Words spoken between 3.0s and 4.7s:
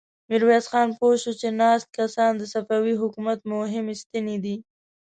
حکومت مهمې ستنې دي.